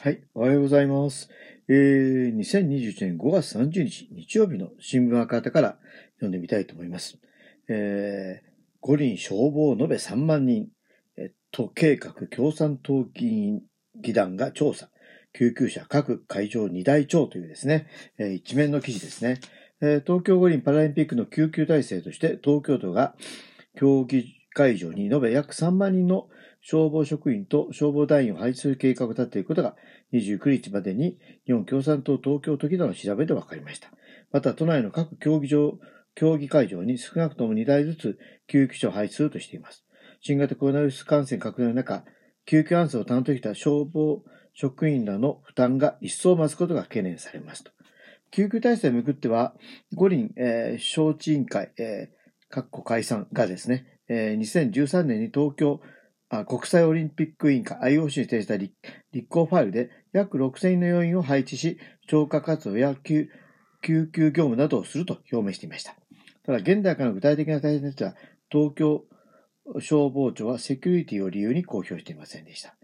[0.00, 1.28] はい、おはようございます。
[1.66, 5.76] えー、2021年5月30日日曜日の新聞赤旗から
[6.18, 7.18] 読んでみたいと思います。
[7.68, 8.50] えー、
[8.80, 10.68] 五輪消防延べ3万人、
[11.16, 13.62] え都計画共産党議員
[13.96, 14.88] 議団が調査、
[15.32, 17.88] 救急車各会場2台超というですね、
[18.18, 19.40] えー一面の記事ですね。
[19.80, 23.16] えー東京五輪パラリンピックの救急体制として東京都が
[23.76, 26.28] 競技会場に延べ約3万人の
[26.70, 29.74] 消防職員と消防団員を配置する計画を立てていることが
[30.12, 33.88] 29日までに日本共産党東京都議団の調べで分かりました。
[34.32, 35.78] また都内の各競技場、
[36.14, 38.18] 競技会場に少なくとも2台ずつ
[38.48, 39.86] 救急車を配置するとしています。
[40.20, 42.04] 新型コロナウイルス感染拡大の中、
[42.44, 44.22] 救急搬送を担当した消防
[44.52, 47.70] 職員らの負担が一層増すことが懸念されますと。
[48.30, 49.54] 救急体制をめぐっては、
[49.94, 55.80] 五輪、えー招致委員会、えー、かっこ解散がですね、えー2013年に東京
[56.30, 58.74] あ国際オリンピック委員会 IOC に提出した立
[59.28, 63.30] 候補ファイルで約6000人の要員を配置し、消火活動や救
[63.82, 65.94] 救急業務などをすると表明していました。
[66.44, 68.14] ただ、現代からの具体的な対策については、
[68.50, 69.04] 東京
[69.80, 72.74] 消防庁はセキュリティを理由に公表していませんでした。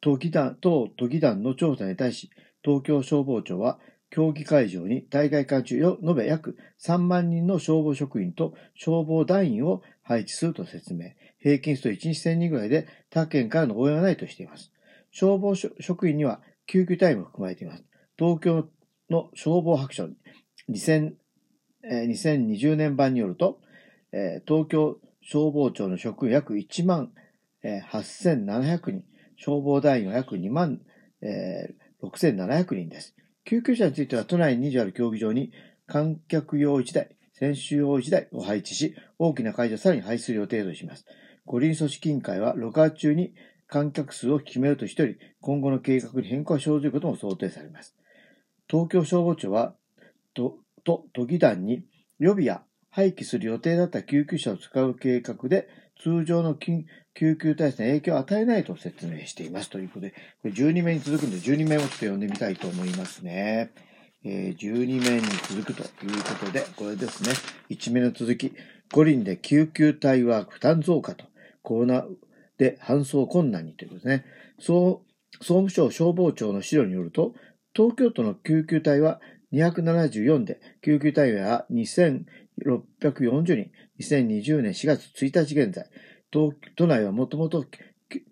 [0.00, 2.30] 都議団当都議団の調査に対し、
[2.62, 3.78] 東京消防庁は、
[4.10, 11.10] 競技会場に大会間中延べ約3万人の消防職員と消防団員を配置すると説明。
[11.40, 14.72] 平均すると1日1000人ぐらいで他県からの応援はないとしています。
[15.10, 17.84] 消防職員には救急隊員も含まれています。
[18.16, 18.68] 東京
[19.10, 20.08] の消防白書
[20.70, 21.12] 2000、
[21.84, 23.60] えー2020年版によると、
[24.12, 27.12] えー東京消防庁の職員約1万、
[27.62, 29.04] えー8700人、
[29.36, 30.80] 消防団員は約2万、
[31.20, 33.16] えー6700人です。
[33.44, 35.52] 救急車については都内に20ある競技場に
[35.86, 41.04] 観客用1台、選手用1台を配置し、大きな会場さらに配置する予定とします。
[41.44, 43.34] 五輪組織委員会は6月中に
[43.68, 47.94] 観客数を決めるとしており、今後の計画に変更が生じることも想定されます。
[48.68, 49.74] 東京消防庁は、
[50.34, 51.84] と、と都議団に
[52.18, 55.68] 予備や廃棄する予定だった救急車を使う計画で、
[56.02, 59.68] 通常の救急体制に影響を与えないと説明しています。
[59.68, 63.72] ということで、これ12名に続くんで、12名をちょっと読んでみたいと思いますね。
[64.28, 67.30] えー12名に続くということで、これですね。
[67.70, 68.52] 1名の続き。
[68.92, 71.26] 五輪で救急隊は負担増加と、
[71.62, 72.04] コロナ
[72.58, 74.24] で搬送困難にということですね。
[74.58, 75.02] 総
[75.40, 77.34] 務省消防庁の資料によると、
[77.72, 79.20] 東京都の救急隊は
[79.52, 82.26] 274で、救急隊員は2640
[83.44, 83.70] 人、
[84.00, 85.86] 2020年4月1日現在、
[86.30, 86.52] 都
[86.88, 87.64] 内はもともと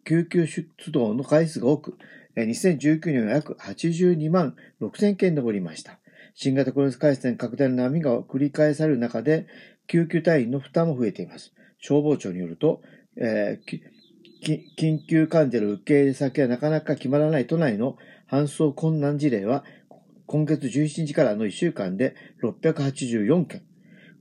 [0.05, 1.99] 救急出動の回数が多く、
[2.37, 5.99] 2019年は約82万6000件に上りました。
[6.34, 9.47] 新型コロナ感染拡大の波が繰り返される中で、
[9.87, 11.53] 救急隊員の負担も増えています。
[11.78, 12.83] 消防庁によると、
[13.17, 13.84] えー
[14.77, 17.97] 緊急患者の受け入れ先がなかなか決まらない都内の
[18.31, 19.65] 搬送困難事例は、
[20.27, 23.62] 今月17日からの1週間で684件。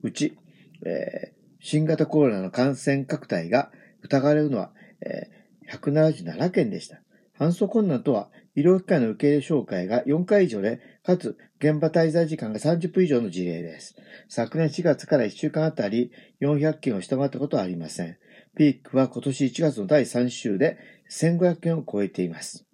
[0.02, 0.38] うち、
[0.86, 3.72] えー新型コロナの感染拡大が
[4.02, 4.72] 疑われるのは、
[5.02, 7.02] えー177件でした。
[7.44, 13.96] 搬送困難とは、医療機関の受け入れ紹介が4回以上で、かつ現場滞在時間が30分以上の事例です。
[14.30, 18.18] 昨年4月から1週間あたり400件を下回ったことはありません。
[18.56, 20.78] ピークは今年1月の第3週で
[21.12, 22.66] 1500件を超えています。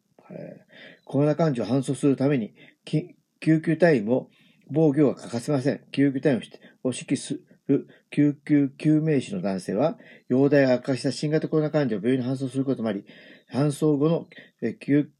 [1.05, 2.53] コロナ患者を搬送するために、
[2.85, 3.15] 救
[3.61, 4.29] 急隊員も
[4.69, 5.81] 防御が欠かせません。
[5.91, 6.39] 救急隊員
[6.83, 9.97] を指揮する救急救命士の男性は、
[10.27, 13.05] 容体が悪化した新型コロナ患者を病院に搬送することもあり、
[13.51, 14.27] 搬送後の
[14.79, 15.11] 救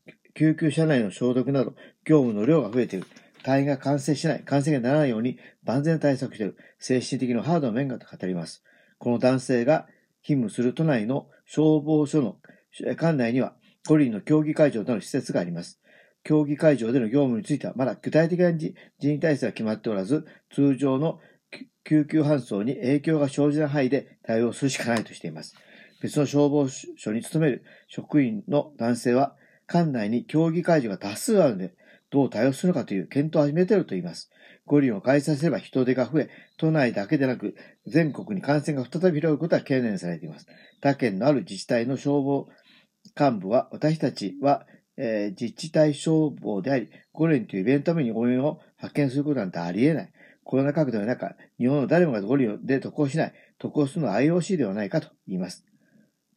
[0.55, 1.73] 急車内の消毒など、
[2.05, 3.07] 業務の量が増えている。
[3.43, 6.57] 隊員が感染しない、感染がならないように万全対策している。
[6.77, 8.63] 精神的なハードな面がと語ります。
[8.97, 9.87] この男性が
[10.21, 12.37] 勤務する都内の消防署の
[12.97, 13.55] 管内には、
[13.87, 15.79] 五輪の競技会場との施設があります。
[16.23, 21.19] 競技会場での業務については、まだ具体的な人員体制は決まっておらず、通常の
[21.83, 25.55] 救急搬送に影響が生じない範囲で対応するしかないとしています。
[26.01, 29.35] 別の消防署に勤める職員の男性は、
[29.67, 31.73] 館内に競技会場が多数あるので、
[32.09, 34.31] どう対応するのかという検討を始めていると言います。
[34.65, 37.55] 五輪を開催すれば人手が増え、都内だけでなく、
[37.85, 40.47] 全国に感染が再び広がることは懸念されています。
[40.81, 42.47] 他県のある自治体の消防
[43.19, 44.65] 幹部は、私たちは、
[44.97, 50.11] えー自治体消防であり、五連というイベントのために応援を派遣することなんてありえない。
[50.43, 55.68] コロナ拡大の中、日本の誰もが五輪で渡航しない、渡航するのは IOC ではないかと言います。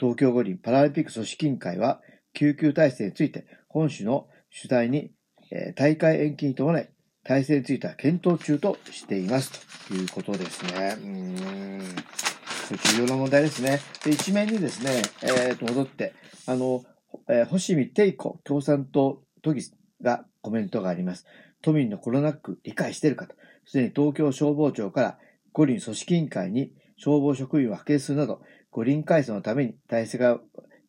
[0.02, 2.00] 東京五輪パラリンピック組織委員会は、
[2.32, 5.12] 救急体制について、本種の取材に、
[5.52, 6.90] えー大会延期に伴い、
[7.22, 9.52] 体制については検討中としています。
[9.86, 10.96] ということですね。
[11.00, 11.78] うん。
[11.78, 13.78] これ重要な問題ですね。
[14.04, 16.14] で、一面にですね、えーと、戻って、
[16.46, 16.82] あの、
[17.28, 19.62] えー星見貞子共産党都議
[20.02, 21.26] がコメントがあります。
[21.62, 25.18] 都民のコロナ区理解してるかと、すでに東京消防庁から
[25.52, 30.40] 五輪組織委員会に消防職員を派遣するなど、五輪改装のために体制が、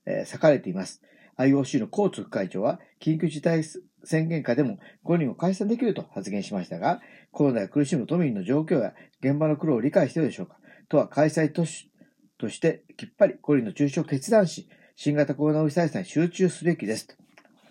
[0.06, 1.02] えー、割かれています。
[1.38, 3.64] IOC のコーツ副会長は、緊急事態
[4.04, 7.02] 宣言下でも五輪を解散できると発言しましたが、
[7.32, 10.56] コロナで苦しむ都民の状況や現場の苦労を理解しているでしょうか
[10.90, 11.90] 都は開催都市
[12.38, 17.16] としてきっぱり五輪の中止を決断し、新型コロナウイルス対策に集中すべきですと。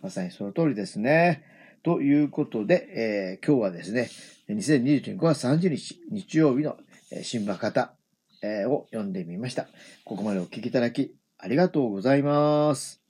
[0.02, 1.44] まさにその通りですね。
[1.82, 4.10] ということで、えー、今日はですね、
[4.48, 6.76] 2021年5月30日、日曜日の
[7.22, 7.94] 新聞方、
[8.42, 9.68] え、を読んでみました。
[10.04, 13.01] ここまでお聞きいただき、ありがとうございます。